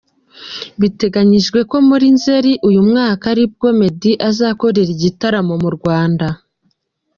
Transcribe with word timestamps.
Biteganyijwe 0.81 1.59
ko 1.69 1.77
muri 1.89 2.05
Nzeli 2.15 2.53
uyu 2.67 2.81
mwaka 2.89 3.23
aribwo 3.33 3.67
Meddy 3.79 4.11
azakorera 4.29 4.91
igitaramo 4.95 5.53
mu 5.63 5.69
Rwanda. 5.77 6.27